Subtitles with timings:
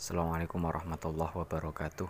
[0.00, 2.08] Assalamualaikum warahmatullahi wabarakatuh.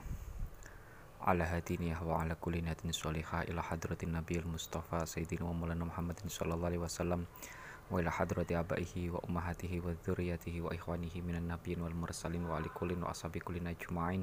[1.27, 6.31] Ala hadiniyah wa ala kulli natin sholihah ila hadratin nabiyil mustafa sayyidina wa maulana muhammadin
[6.31, 7.27] sallallahu alaihi wasallam
[7.91, 12.63] wa ila hadrati abaihi wa ummahatihi wa dzurriyyatihi wa ikhwanihi minan nabiyyin wal mursalin wa
[12.63, 14.23] ali kullin wa ashabi kullin ajma'in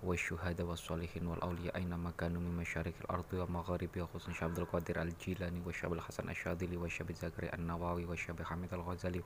[0.00, 4.40] wa syuhada wa sholihin wal awliya aina makanu min masyarikil ardi wa magharibi wa khusus
[4.40, 8.48] Abdul Qadir al Jilani wa Syabil Hasan Asyadili wa Syabil Zakari an Nawawi wa Syabil
[8.48, 9.20] Hamid al Ghazali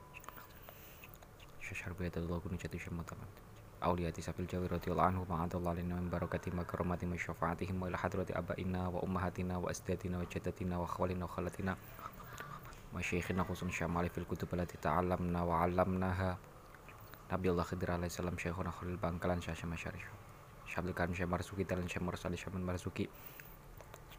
[1.63, 3.46] Syashar Biyadallah Gunung Jati Syamataman Auliyati
[3.83, 8.25] أولياء سبيل الجوي رضي الله عنه وعند الله لنا من بركتهم وكرماتهم وشفاعتهم وإلى حضرة
[8.31, 11.77] أبائنا وأمهاتنا وأستاذنا وجدتنا وأخوالنا وخالتنا
[12.93, 16.37] وشيخنا خصوصا شمال في الكتب التي تعلمنا وعلمناها.
[17.31, 20.03] نبي الله خضر عليه السلام شيخنا خليل بانكلان شاشة مشاريش
[20.65, 23.09] شابل كان شيخ مرسوكي تلان شيخ مرسالي شيخ مرسوكي.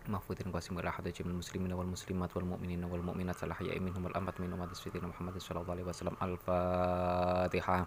[0.09, 5.39] مغفوذ قاسم إلى حضرة جميع المسلمين والمسلمات والمؤمنين والمؤمنات الأحياء منهم والأموات منهم سيدنا محمد
[5.39, 6.17] صلى الله عليه وسلم.
[6.23, 7.87] الفاتحة.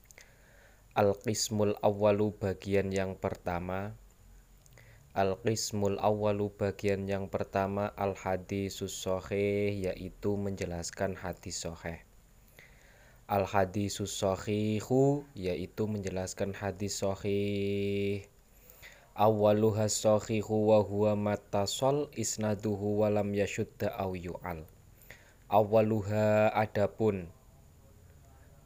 [0.91, 3.95] Al-Qismul Awalu bagian yang pertama.
[5.15, 12.03] Al-Qismul Awalu bagian yang pertama Al-Hadisus Sohih yaitu menjelaskan hadis sohih.
[13.31, 18.27] Al-Hadisus Sohihu yaitu menjelaskan hadis sohih.
[19.15, 24.67] Awaluhas sohihu wa huwa matasol isnaduhu walam yashudda au yu'al.
[25.47, 27.31] Awaluha adapun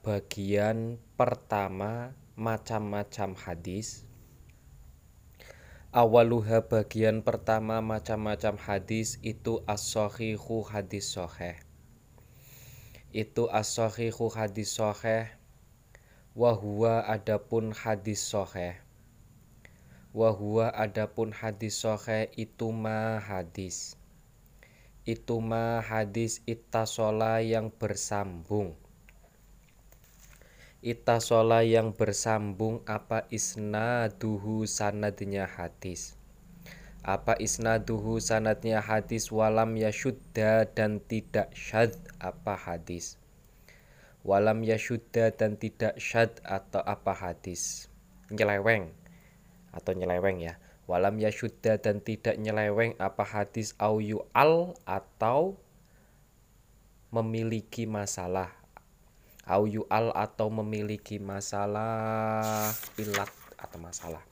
[0.06, 4.06] bagian pertama macam-macam hadis.
[5.90, 11.58] Awaluha bagian pertama macam-macam hadis itu as-sahihu hadis sahih.
[13.10, 15.26] Itu as-sahihu hadis sahih
[16.38, 18.78] wa huwa adapun hadis sahih.
[20.14, 23.98] Wa huwa adapun hadis sahih itu ma hadis.
[25.02, 28.85] Itu ma hadis ittasola yang bersambung
[30.86, 36.14] itasola yang bersambung apa isnaduhu sanadnya hadis.
[37.02, 41.90] Apa isnaduhu sanadnya hadis walam yashudda dan tidak syad
[42.22, 43.18] apa hadis?
[44.22, 47.90] Walam yashudda dan tidak syad atau apa hadis?
[48.30, 48.94] Nyeleweng.
[49.74, 50.62] Atau nyeleweng ya.
[50.86, 53.98] Walam yashudda dan tidak nyeleweng apa hadis au
[54.38, 55.58] al atau
[57.10, 58.65] memiliki masalah
[59.46, 63.30] au al atau memiliki masalah ilat
[63.62, 64.24] atau masalah?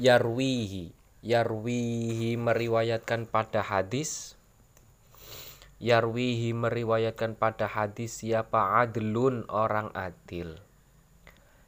[0.00, 0.96] Yarwihi.
[1.20, 4.40] Yarwihi meriwayatkan pada hadis.
[5.76, 10.56] Yarwihi meriwayatkan pada hadis siapa adlun orang adil?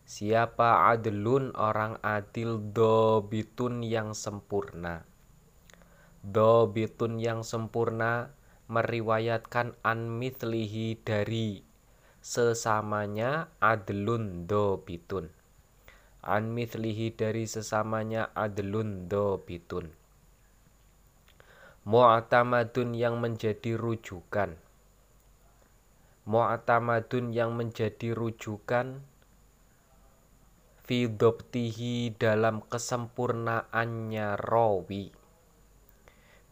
[0.08, 5.04] Siapa adlun orang adil dobitun yang sempurna.
[6.24, 8.32] Dobitun yang sempurna
[8.68, 11.64] meriwayatkan an mithlihi dari
[12.22, 15.32] sesamanya adlun dobitun
[16.22, 19.90] an mithlihi dari sesamanya adlun dobitun
[21.82, 24.54] mu'tamadun yang menjadi rujukan.
[26.22, 29.02] Mu'tamadun yang menjadi rujukan
[30.86, 35.10] fidoptihi dalam kesempurnaannya rawi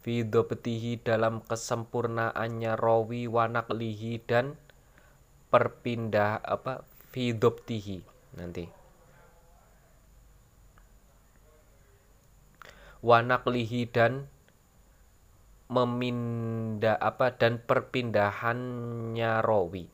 [0.01, 4.57] Fidoptihi dalam kesempurnaannya rawi wanaklihi dan
[5.53, 8.01] perpindah apa fidoptihi
[8.41, 8.65] nanti.
[13.01, 14.29] Wanaklihi dan
[15.69, 19.85] memindah apa dan perpindahannya rawi.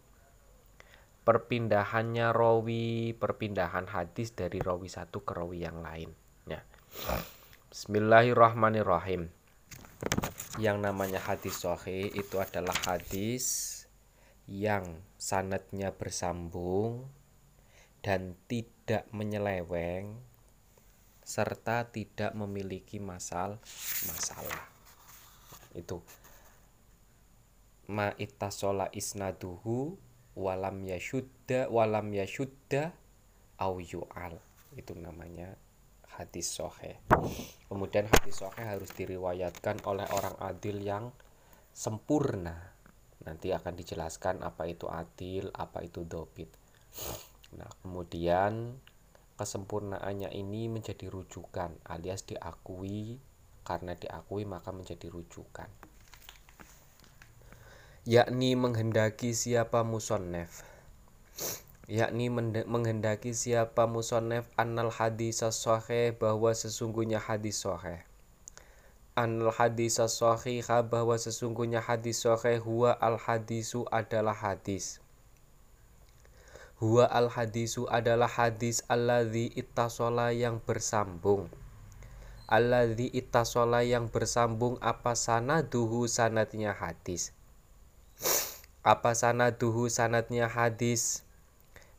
[1.27, 6.15] Perpindahannya rawi perpindahan hadis dari rawi satu ke rawi yang lain
[6.47, 6.63] ya
[7.75, 9.29] Bismillahirrahmanirrahim
[10.57, 13.85] yang namanya hadis sahih itu adalah hadis
[14.49, 17.11] yang sanatnya bersambung
[18.01, 20.17] dan tidak menyeleweng
[21.27, 23.59] serta tidak memiliki masal
[24.07, 24.71] masalah
[25.75, 25.99] itu.
[27.91, 29.99] Ma ittasola isnaduhu
[30.39, 32.95] walam yashudda walam yashudda
[33.59, 34.39] au yu'al.
[34.79, 35.59] Itu namanya
[36.17, 36.99] hadis sohe.
[37.69, 41.13] Kemudian hadis sohe harus diriwayatkan oleh orang adil yang
[41.71, 42.75] sempurna.
[43.23, 46.49] Nanti akan dijelaskan apa itu adil, apa itu dobit.
[47.55, 48.81] Nah, kemudian
[49.37, 53.21] kesempurnaannya ini menjadi rujukan alias diakui
[53.69, 55.69] karena diakui maka menjadi rujukan
[58.09, 60.65] yakni menghendaki siapa musonnef
[61.87, 62.27] yakni
[62.67, 68.03] menghendaki siapa musonnef annal hadis sahih bahwa sesungguhnya hadis sahih.
[69.15, 74.99] Annal hadis sahih bahwa sesungguhnya hadis sahih huwa al hadisu adalah hadis.
[76.77, 81.49] Huwa al hadisu adalah hadis alladzi ittasola yang bersambung.
[82.51, 87.33] Alladzi ittasola yang bersambung apa sanaduhu sanatnya hadis?
[88.87, 91.26] Apa sanaduhu sanatnya hadis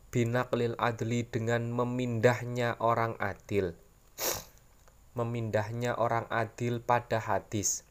[0.07, 3.75] binaklil adli dengan memindahnya orang adil.
[5.17, 7.83] Memindahnya orang adil pada hadis.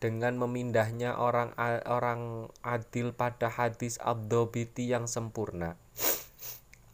[0.00, 1.52] Dengan memindahnya orang
[1.84, 5.76] orang adil pada hadis abdobiti yang sempurna.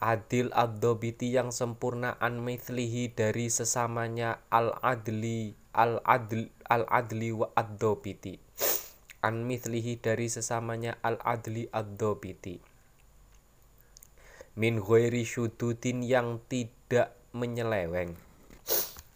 [0.03, 7.49] Adil abdobiti yang sempurna an mithlihi dari sesamanya al adli al adl al adli wa
[7.55, 8.43] abdobiti
[9.23, 12.59] an mithlihi dari sesamanya al adli abdobiti
[14.53, 18.13] min ghairi syududin yang tidak menyeleweng.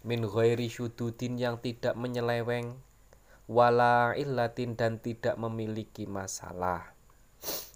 [0.00, 2.72] Min ghairi syududin yang tidak menyeleweng.
[3.44, 6.96] Wala illatin dan tidak memiliki masalah.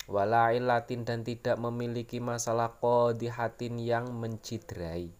[0.08, 5.12] Wala illatin dan tidak memiliki masalah qadihatin yang mencidrai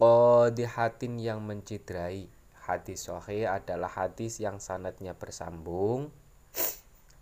[0.00, 2.24] qadihatin yang mencidrai
[2.70, 6.14] hadis sahih adalah hadis yang sanatnya bersambung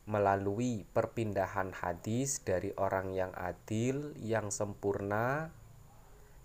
[0.08, 5.52] melalui perpindahan hadis dari orang yang adil yang sempurna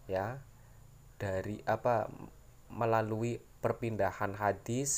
[0.08, 0.40] ya
[1.16, 2.12] dari apa
[2.68, 4.92] melalui perpindahan hadis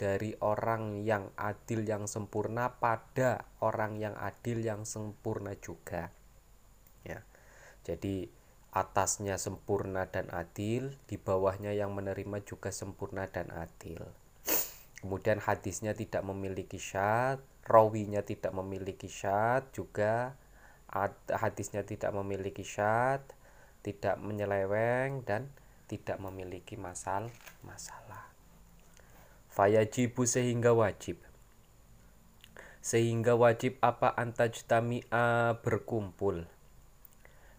[0.00, 6.08] dari orang yang adil yang sempurna pada orang yang adil yang sempurna juga
[7.04, 7.20] ya.
[7.84, 8.28] Jadi
[8.76, 14.04] atasnya sempurna dan adil di bawahnya yang menerima juga sempurna dan adil.
[15.00, 20.36] Kemudian hadisnya tidak memiliki syad rawinya tidak memiliki syad juga
[21.32, 23.24] hadisnya tidak memiliki syad
[23.80, 25.48] tidak menyeleweng dan
[25.88, 27.32] tidak memiliki masal
[27.62, 28.28] masalah.
[29.50, 31.22] Fayajibu sehingga wajib.
[32.82, 36.46] Sehingga wajib apa antajtami'a berkumpul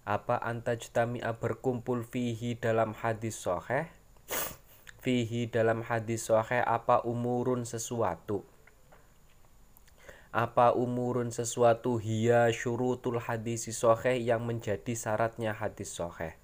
[0.08, 3.92] apa antajtami'a berkumpul fihi dalam hadis soheh
[5.04, 8.48] fihi dalam hadis soheh apa umurun sesuatu?
[10.32, 16.40] Apa umurun sesuatu hiya syurutul hadis soheh yang menjadi syaratnya hadis soheh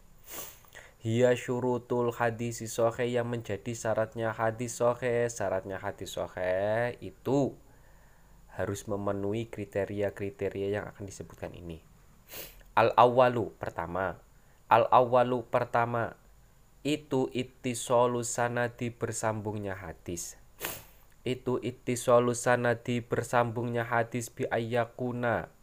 [1.04, 7.60] Hiya syurutul hadis sohe yang menjadi syaratnya hadis sohe Syaratnya hadis sohe itu
[8.56, 11.84] harus memenuhi kriteria-kriteria yang akan disebutkan ini
[12.74, 14.18] Al awalu pertama.
[14.66, 16.18] Al awalu pertama.
[16.82, 20.42] Itu ittisolu sanadi bersambungnya hadis.
[21.22, 25.54] Itu ittisolu sanadi bersambungnya hadis bi ayyakuna.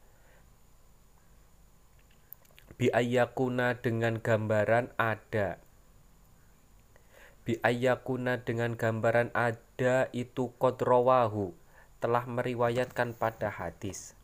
[2.78, 5.58] Biayakuna dengan gambaran ada.
[7.42, 11.52] Biayakuna dengan gambaran ada itu kodrowahu
[11.98, 14.16] telah meriwayatkan pada hadis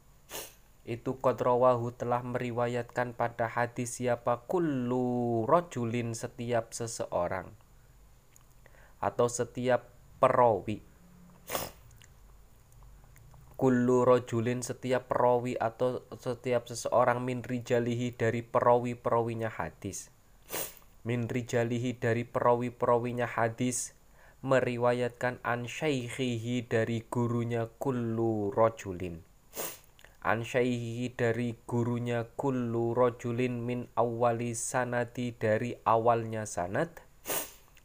[0.86, 7.50] itu kodrowahu telah meriwayatkan pada hadis siapa kullu rojulin setiap seseorang
[9.02, 9.90] atau setiap
[10.22, 10.78] perawi.
[13.58, 20.14] Kullu rojulin setiap perawi atau setiap seseorang min rijalihi dari perawi-perawinya hadis.
[21.02, 23.90] Min rijalihi dari perawi-perawinya hadis
[24.46, 29.26] meriwayatkan an syaikhihi dari gurunya kullu rojulin
[30.26, 36.90] an syaikhihi dari gurunya kullu rojulin min awali sanati dari awalnya sanad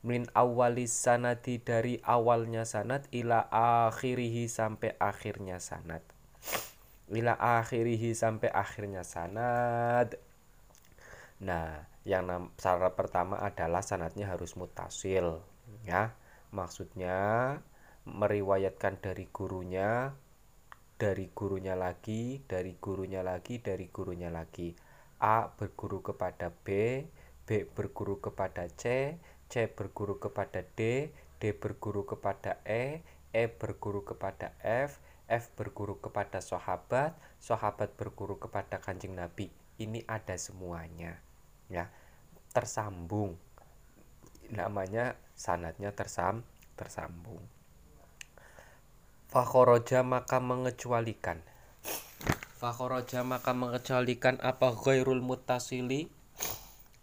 [0.01, 6.01] min awalis sanati dari awalnya sanat ila akhirihi sampai akhirnya sanat
[7.13, 10.17] ila akhirihi sampai akhirnya sanat
[11.37, 15.45] nah yang syarat pertama adalah sanatnya harus mutasil
[15.85, 16.17] ya.
[16.51, 17.17] Maksudnya
[18.09, 20.11] meriwayatkan dari gurunya
[21.01, 24.69] dari gurunya lagi dari gurunya lagi dari gurunya lagi
[25.17, 27.01] A berguru kepada B
[27.49, 29.17] B berguru kepada C
[29.51, 33.03] C berguru kepada D, D berguru kepada E,
[33.35, 37.11] E berguru kepada F, F berguru kepada sahabat,
[37.43, 39.51] sahabat berguru kepada kanjeng Nabi.
[39.75, 41.19] Ini ada semuanya,
[41.67, 41.91] ya
[42.55, 43.35] tersambung.
[44.55, 46.47] Namanya sanatnya tersam
[46.79, 47.43] tersambung.
[49.31, 51.39] Fakhoroja maka mengecualikan.
[52.59, 56.11] Fakhoroja maka mengecualikan apa ghairul mutasili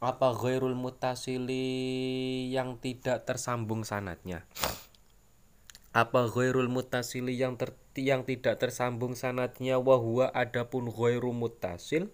[0.05, 1.65] apa ghairul mutasili
[2.53, 4.45] yang tidak tersambung sanatnya?
[5.97, 9.81] Apa ghairul mutasili yang ter, yang tidak tersambung sanatnya?
[9.81, 12.13] Wahwa adapun ghairu mutasil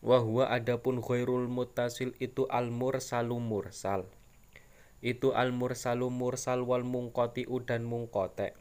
[0.00, 4.08] wahwa adapun ghairul mutasil itu al mursalu mursal.
[5.04, 8.56] Itu al mursalu mursal wal mungqati dan mungqate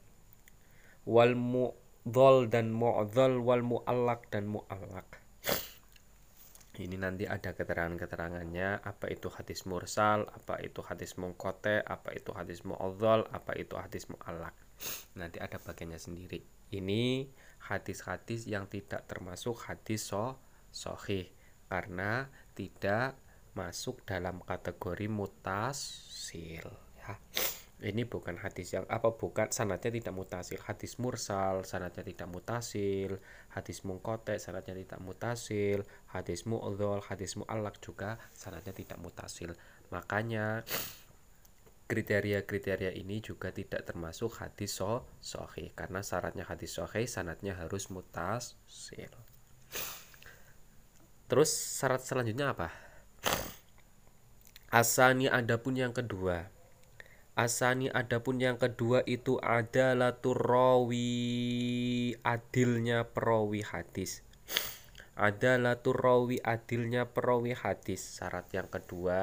[1.07, 5.23] wal mu'dhal dan mu'dhal wal mu'allak dan mu'allak
[6.77, 12.61] ini nanti ada keterangan-keterangannya apa itu hadis mursal, apa itu hadis mungkote, apa itu hadis
[12.61, 14.53] mu'adzal, apa itu hadis mu'allak.
[15.17, 16.45] Nanti ada bagiannya sendiri.
[16.69, 17.25] Ini
[17.65, 20.37] hadis-hadis yang tidak termasuk hadis so
[20.69, 21.33] sohih
[21.65, 23.17] karena tidak
[23.57, 26.67] masuk dalam kategori mutasil
[27.01, 27.13] ya
[27.77, 30.57] ini bukan hadis yang apa bukan sanatnya tidak mutasil.
[30.65, 33.21] Hadis mursal sanatnya tidak mutasil.
[33.53, 35.85] Hadis mungkote sanatnya tidak mutasil.
[36.09, 39.53] Hadis mu'udhol hadis mu'allak juga sanatnya tidak mutasil.
[39.93, 40.65] Makanya
[41.85, 49.13] kriteria-kriteria ini juga tidak termasuk hadis so sohi karena syaratnya hadis sohi sanatnya harus mutasil.
[51.29, 52.73] Terus syarat selanjutnya apa?
[54.73, 56.56] Asani adapun yang kedua
[57.37, 61.05] Asani adapun yang kedua itu adalah turawi
[62.25, 64.25] adilnya perawi hadis.
[65.13, 68.01] Adalah turawi adilnya perawi hadis.
[68.01, 69.21] Syarat yang kedua,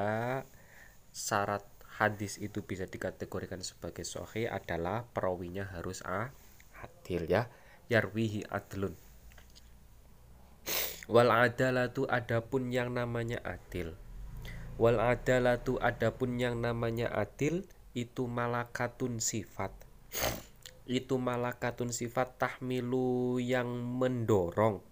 [1.11, 1.67] syarat
[1.99, 6.31] hadis itu bisa dikategorikan sebagai sahih adalah perawinya harus ah,
[6.87, 7.51] adil ya.
[7.91, 8.95] Yarwihi adlun.
[11.11, 13.91] Wal adalatu adapun yang namanya adil.
[14.79, 19.71] Wal adalatu adapun yang namanya adil itu malakatun sifat.
[20.83, 24.83] Itu malakatun sifat tahmilu yang mendorong.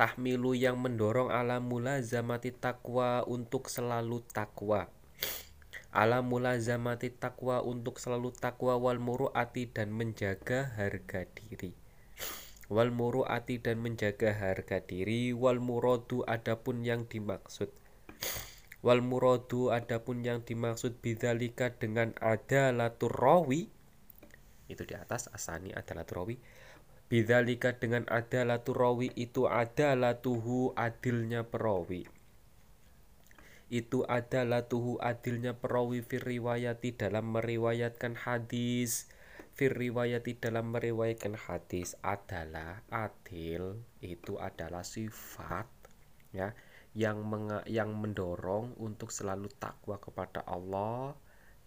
[0.00, 4.88] Tahmilu yang mendorong ala mula zamati takwa untuk selalu takwa
[5.92, 11.76] ala mula zamati takwa untuk selalu takwa wal muruati dan menjaga harga diri.
[12.72, 15.36] Wal muruati dan menjaga harga diri.
[15.36, 17.68] Wal muradu adapun yang dimaksud
[18.82, 23.70] wal muradu adapun yang dimaksud bidzalika dengan adalatur rawi
[24.66, 26.36] itu di atas asani adalatur rawi
[27.12, 32.08] bidzalika dengan adalatur rawi itu adalatuhu adilnya perawi.
[33.68, 39.12] Itu adalatuhu adilnya perawi fir riwayati dalam meriwayatkan hadis
[39.52, 45.68] fir riwayati dalam meriwayatkan hadis adalah adil itu adalah sifat
[46.32, 46.56] ya
[46.92, 51.16] yang menga, yang mendorong untuk selalu takwa kepada Allah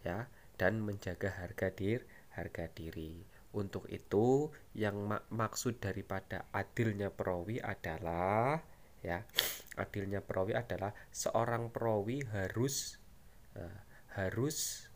[0.05, 2.05] ya dan menjaga harga diri
[2.35, 3.23] harga diri.
[3.55, 8.59] Untuk itu yang mak maksud daripada adilnya perawi adalah
[8.99, 9.23] ya
[9.79, 12.99] adilnya perawi adalah seorang perawi harus
[13.55, 13.79] uh,
[14.19, 14.87] harus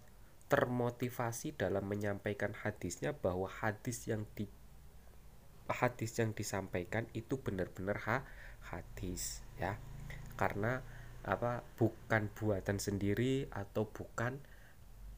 [0.51, 4.50] termotivasi dalam menyampaikan hadisnya bahwa hadis yang di
[5.69, 8.17] hadis yang disampaikan itu benar-benar ha,
[8.74, 9.77] hadis ya
[10.39, 10.79] karena
[11.27, 14.39] apa bukan buatan sendiri atau bukan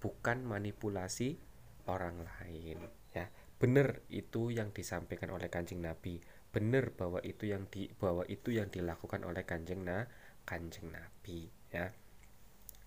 [0.01, 1.37] bukan manipulasi
[1.85, 2.81] orang lain
[3.13, 3.29] ya.
[3.61, 6.17] Benar itu yang disampaikan oleh kanjeng nabi.
[6.49, 10.09] Benar bahwa itu yang di bahwa itu yang dilakukan oleh kanjeng na
[10.49, 11.93] kanjeng nabi ya.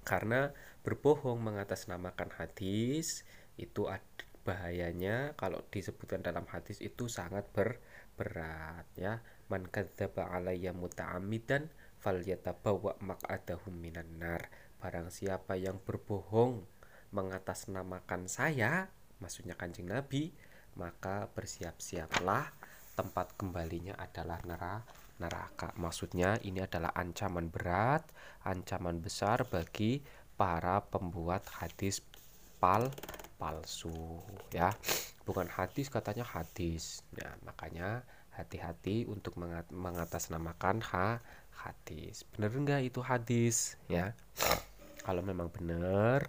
[0.03, 0.51] Karena
[0.83, 3.23] berbohong mengatasnamakan hadis
[3.55, 3.87] itu
[4.45, 7.79] bahayanya kalau disebutkan dalam hadis itu sangat ber,
[8.19, 9.23] berat ya.
[9.49, 11.71] Man kadzdzaba alayya muta'ammidan
[12.05, 14.53] falyatabawa maq'adahum minan nar.
[14.77, 16.61] Barang siapa yang berbohong
[17.17, 18.93] mengatasnamakan saya
[19.23, 20.37] maksudnya kanjeng nabi
[20.77, 22.53] maka bersiap-siaplah
[22.93, 24.85] tempat kembalinya adalah neraka
[25.19, 25.71] neraka.
[25.79, 28.03] Maksudnya ini adalah ancaman berat
[28.43, 30.03] ancaman besar bagi
[30.35, 32.03] para pembuat hadis
[32.59, 32.91] pal
[33.39, 34.21] palsu
[34.51, 34.75] ya.
[35.25, 37.01] Bukan hadis katanya hadis.
[37.15, 38.03] Ya makanya
[38.35, 39.39] hati-hati untuk
[39.71, 41.23] mengatasnamakan ha
[41.57, 42.27] hadis.
[42.35, 43.79] Benar enggak itu hadis?
[43.87, 44.13] Ya.
[45.05, 46.27] Kalau memang benar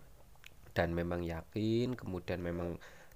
[0.76, 2.76] dan memang yakin kemudian memang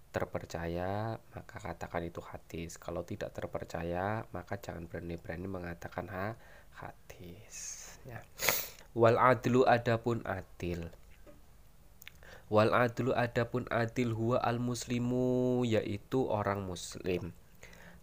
[0.09, 2.79] terpercaya maka katakan itu hadis.
[2.81, 6.33] Kalau tidak terpercaya maka jangan berani-berani mengatakan ha
[6.73, 7.85] hadis.
[8.07, 8.23] Ya.
[8.97, 10.89] Wal adlu adapun adil.
[12.49, 17.35] Wal adlu adapun adil huwa al muslimu yaitu orang muslim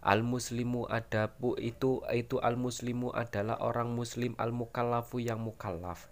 [0.07, 6.07] Al muslimu adapu itu itu al muslimu adalah orang muslim al mukallafu yang mukallaf.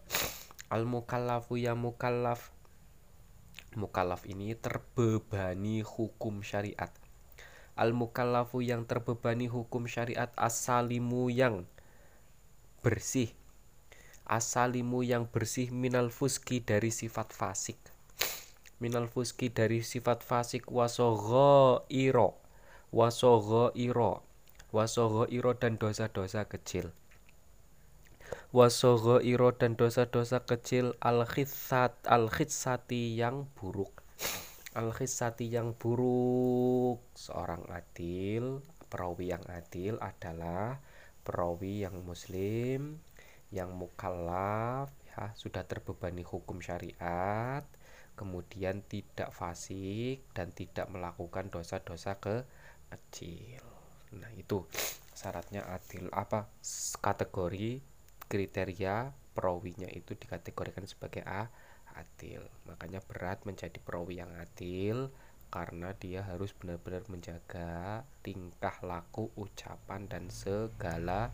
[0.67, 2.51] Al mukallafu yang mukallaf.
[3.79, 6.91] Mukallaf ini terbebani hukum syariat.
[7.75, 11.67] al mukallafu yang terbebani hukum syariat asalimu yang
[12.87, 13.35] bersih
[14.25, 17.77] asalimu yang bersih minal fuski dari sifat fasik
[18.79, 22.44] minal fuski dari sifat fasik wasogo iro
[22.95, 24.23] wasogo iro
[24.71, 26.95] wasogo iro dan dosa-dosa kecil.
[28.55, 33.91] Wasogo iro dan dosa-dosa kecil al khitsat al khitsati yang buruk.
[34.79, 37.03] Al khitsati yang buruk.
[37.19, 40.79] Seorang adil perawi yang adil adalah
[41.27, 43.03] perawi yang muslim
[43.51, 47.63] yang mukallaf ya sudah terbebani hukum syariat
[48.15, 52.47] kemudian tidak fasik dan tidak melakukan dosa-dosa ke
[52.91, 53.63] kecil
[54.15, 54.63] nah itu
[55.15, 56.11] syaratnya adil.
[56.11, 56.51] Apa?
[57.01, 57.81] Kategori
[58.27, 61.49] kriteria perawinya itu dikategorikan sebagai A
[61.95, 62.43] adil.
[62.67, 65.09] Makanya berat menjadi perawi yang adil
[65.49, 71.31] karena dia harus benar-benar menjaga tingkah laku ucapan dan segala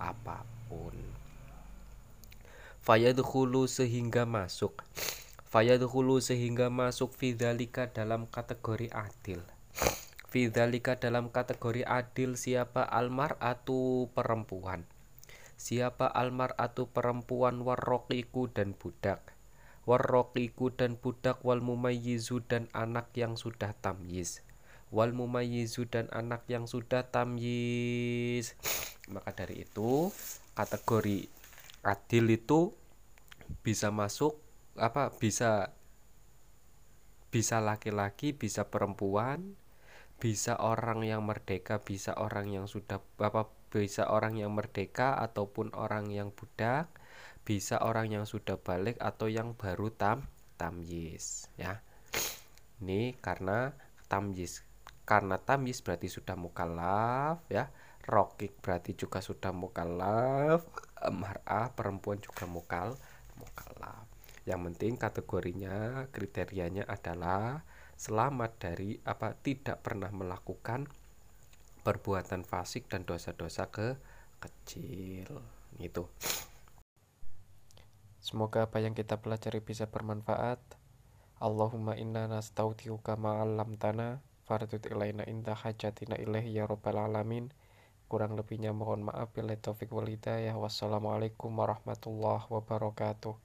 [0.00, 0.96] apa pun.
[2.80, 4.80] Fayadkhulu sehingga masuk.
[5.52, 9.44] Fayadkhulu sehingga masuk fidzalika dalam kategori adil
[10.28, 14.84] fidzalika dalam kategori adil siapa almar'atu perempuan?
[15.58, 19.34] Siapa almar'atu perempuan warroqiku dan budak?
[19.88, 24.44] Warroqiku dan budak wal mumayyizu dan anak yang sudah tamyiz.
[24.92, 28.52] Wal mumayyizu dan anak yang sudah tamyiz.
[29.12, 30.12] Maka dari itu
[30.52, 31.26] kategori
[31.82, 32.76] adil itu
[33.64, 34.36] bisa masuk
[34.76, 35.72] apa bisa
[37.32, 39.56] bisa laki-laki bisa perempuan
[40.18, 46.10] bisa orang yang merdeka bisa orang yang sudah apa bisa orang yang merdeka ataupun orang
[46.10, 46.90] yang budak
[47.48, 50.28] bisa orang yang sudah balik atau yang baru tam
[50.60, 51.80] tamyiz ya.
[52.82, 53.72] Ini karena
[54.10, 54.66] tamyiz
[55.08, 57.72] karena tamyiz berarti sudah mukallaf ya.
[58.04, 60.64] Rokik berarti juga sudah mukallaf.
[61.08, 62.92] Mar'ah perempuan juga mukal
[63.40, 64.04] mukallaf.
[64.44, 67.64] Yang penting kategorinya kriterianya adalah
[67.98, 70.86] selamat dari apa tidak pernah melakukan
[71.82, 73.98] perbuatan fasik dan dosa-dosa ke
[74.38, 75.42] kecil.
[75.82, 76.06] Itu
[78.22, 80.62] semoga apa yang kita pelajari bisa bermanfaat.
[81.42, 87.50] Allahumma inna nastautiuka ma'alam tanah fardut ilaina indah hajatina ilahi ya rabbal alamin.
[88.06, 89.34] Kurang lebihnya mohon maaf.
[89.34, 90.54] Bila taufik wal hidayah.
[90.54, 93.38] Wassalamualaikum warahmatullahi wabarakatuh